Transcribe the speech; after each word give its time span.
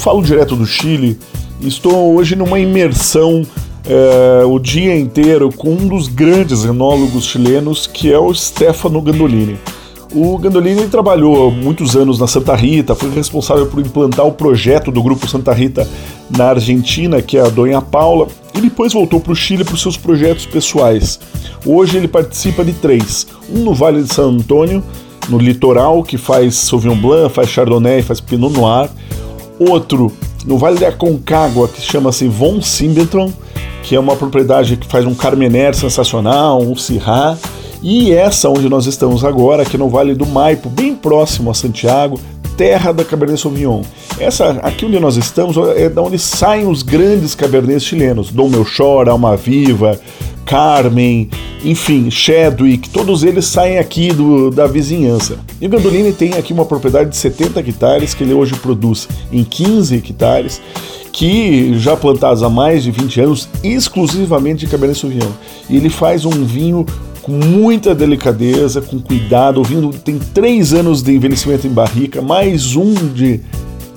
Falo 0.00 0.22
direto 0.22 0.56
do 0.56 0.66
Chile 0.66 1.18
Estou 1.60 2.14
hoje 2.14 2.34
numa 2.34 2.58
imersão 2.58 3.42
é, 3.86 4.44
o 4.46 4.58
dia 4.58 4.98
inteiro 4.98 5.50
com 5.54 5.72
um 5.72 5.86
dos 5.86 6.08
grandes 6.08 6.64
enólogos 6.64 7.26
chilenos, 7.26 7.86
que 7.86 8.10
é 8.10 8.18
o 8.18 8.32
Stefano 8.32 9.02
Gandolini. 9.02 9.58
O 10.14 10.38
Gandolini 10.38 10.88
trabalhou 10.88 11.50
muitos 11.50 11.96
anos 11.96 12.18
na 12.18 12.26
Santa 12.26 12.54
Rita, 12.56 12.94
foi 12.94 13.10
responsável 13.10 13.66
por 13.66 13.78
implantar 13.78 14.26
o 14.26 14.32
projeto 14.32 14.90
do 14.90 15.02
Grupo 15.02 15.28
Santa 15.28 15.52
Rita 15.52 15.86
na 16.30 16.46
Argentina, 16.46 17.20
que 17.20 17.36
é 17.36 17.42
a 17.42 17.50
Donha 17.50 17.82
Paula, 17.82 18.26
e 18.54 18.60
depois 18.60 18.94
voltou 18.94 19.20
para 19.20 19.32
o 19.32 19.36
Chile 19.36 19.64
para 19.64 19.74
os 19.74 19.82
seus 19.82 19.98
projetos 19.98 20.46
pessoais. 20.46 21.20
Hoje 21.64 21.98
ele 21.98 22.08
participa 22.08 22.64
de 22.64 22.72
três: 22.72 23.26
um 23.50 23.58
no 23.58 23.74
Vale 23.74 24.02
de 24.02 24.12
San 24.12 24.30
Antônio, 24.30 24.82
no 25.28 25.36
litoral, 25.36 26.02
que 26.02 26.16
faz 26.16 26.54
Sauvignon 26.54 26.96
Blanc, 26.96 27.34
faz 27.34 27.50
Chardonnay, 27.50 28.00
faz 28.00 28.18
Pinot 28.18 28.52
Noir. 28.52 28.88
Outro 29.60 30.10
no 30.46 30.56
Vale 30.56 30.78
da 30.78 30.90
Concagua, 30.90 31.68
que 31.68 31.82
chama-se 31.82 32.26
Von 32.26 32.62
Simbentron, 32.62 33.30
que 33.82 33.94
é 33.94 34.00
uma 34.00 34.16
propriedade 34.16 34.76
que 34.76 34.86
faz 34.86 35.04
um 35.04 35.14
Carmener 35.14 35.74
sensacional, 35.74 36.62
um 36.62 36.74
Syrah, 36.74 37.36
e 37.82 38.10
essa 38.10 38.48
onde 38.48 38.68
nós 38.70 38.86
estamos 38.86 39.22
agora, 39.22 39.62
aqui 39.62 39.76
no 39.76 39.90
Vale 39.90 40.14
do 40.14 40.24
Maipo, 40.24 40.70
bem 40.70 40.94
próximo 40.94 41.50
a 41.50 41.54
Santiago, 41.54 42.18
terra 42.56 42.92
da 42.92 43.04
Cabernet 43.04 43.40
Sauvignon. 43.40 43.82
Essa 44.18 44.50
aqui 44.62 44.86
onde 44.86 44.98
nós 44.98 45.16
estamos 45.16 45.56
é 45.76 45.88
da 45.88 46.02
onde 46.02 46.18
saem 46.18 46.66
os 46.66 46.82
grandes 46.82 47.34
Cabernets 47.34 47.84
chilenos, 47.84 48.30
Dom 48.30 48.48
Melchor, 48.48 49.08
Alma 49.08 49.36
Viva, 49.36 49.98
Carmen, 50.50 51.30
enfim, 51.64 52.10
Chadwick, 52.10 52.90
todos 52.90 53.22
eles 53.22 53.44
saem 53.44 53.78
aqui 53.78 54.12
do, 54.12 54.50
da 54.50 54.66
vizinhança. 54.66 55.38
E 55.60 55.66
o 55.66 55.68
Gandolini 55.68 56.12
tem 56.12 56.34
aqui 56.34 56.52
uma 56.52 56.64
propriedade 56.64 57.10
de 57.10 57.16
70 57.18 57.60
hectares 57.60 58.14
que 58.14 58.24
ele 58.24 58.34
hoje 58.34 58.56
produz 58.56 59.08
em 59.30 59.44
15 59.44 59.94
hectares 59.94 60.60
que 61.12 61.78
já 61.78 61.96
plantados 61.96 62.42
há 62.42 62.48
mais 62.48 62.82
de 62.82 62.90
20 62.90 63.20
anos, 63.20 63.48
exclusivamente 63.62 64.64
de 64.64 64.72
Cabernet 64.72 64.98
Sauvignon. 64.98 65.30
E 65.68 65.76
ele 65.76 65.88
faz 65.88 66.24
um 66.24 66.44
vinho 66.44 66.84
com 67.22 67.30
muita 67.30 67.94
delicadeza, 67.94 68.80
com 68.80 68.98
cuidado. 68.98 69.60
O 69.60 69.64
vinho 69.64 69.92
tem 69.92 70.18
três 70.18 70.72
anos 70.72 71.00
de 71.00 71.14
envelhecimento 71.14 71.64
em 71.68 71.70
barrica, 71.70 72.20
mais 72.20 72.74
um 72.74 72.92
de, 72.92 73.40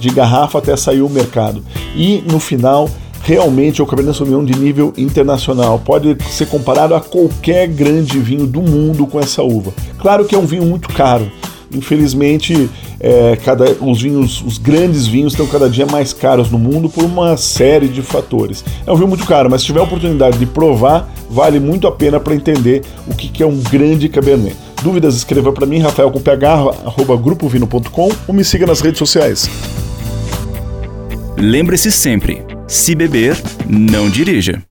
de 0.00 0.10
garrafa 0.10 0.58
até 0.58 0.76
sair 0.76 1.02
o 1.02 1.08
mercado. 1.08 1.62
E 1.94 2.24
no 2.26 2.40
final, 2.40 2.90
realmente 3.30 3.80
é 3.80 3.84
o 3.84 3.86
Cabernet 3.86 4.18
Sauvignon 4.18 4.44
de 4.44 4.58
nível 4.58 4.92
internacional. 4.96 5.78
Pode 5.78 6.16
ser 6.30 6.46
comparado 6.46 6.96
a 6.96 7.00
qualquer 7.00 7.68
grande 7.68 8.18
vinho 8.18 8.44
do 8.44 8.60
mundo 8.60 9.06
com 9.06 9.20
essa 9.20 9.40
uva. 9.40 9.72
Claro 10.00 10.24
que 10.24 10.34
é 10.34 10.38
um 10.38 10.46
vinho 10.46 10.64
muito 10.64 10.88
caro. 10.88 11.30
Infelizmente, 11.72 12.68
é, 12.98 13.38
cada, 13.44 13.70
os 13.80 14.02
vinhos, 14.02 14.42
os 14.44 14.58
grandes 14.58 15.06
vinhos 15.06 15.32
estão 15.32 15.46
cada 15.46 15.70
dia 15.70 15.86
mais 15.86 16.12
caros 16.12 16.50
no 16.50 16.58
mundo 16.58 16.88
por 16.88 17.04
uma 17.04 17.36
série 17.36 17.86
de 17.86 18.02
fatores. 18.02 18.64
É 18.84 18.90
um 18.90 18.96
vinho 18.96 19.06
muito 19.06 19.24
caro, 19.24 19.48
mas 19.48 19.60
se 19.60 19.68
tiver 19.68 19.78
a 19.78 19.84
oportunidade 19.84 20.36
de 20.36 20.46
provar, 20.46 21.08
vale 21.30 21.60
muito 21.60 21.86
a 21.86 21.92
pena 21.92 22.18
para 22.18 22.34
entender 22.34 22.82
o 23.06 23.14
que, 23.14 23.28
que 23.28 23.44
é 23.44 23.46
um 23.46 23.58
grande 23.58 24.08
Cabernet. 24.08 24.56
Dúvidas, 24.82 25.14
escreva 25.14 25.52
para 25.52 25.66
mim, 25.66 25.78
rafael 25.78 26.10
com 26.10 26.20
ph, 26.20 26.42
grupovino.com 27.22 28.08
ou 28.26 28.34
me 28.34 28.42
siga 28.42 28.66
nas 28.66 28.80
redes 28.80 28.98
sociais. 28.98 29.48
Lembre-se 31.36 31.92
sempre, 31.92 32.49
se 32.70 32.94
beber, 32.94 33.36
não 33.68 34.08
dirija. 34.08 34.56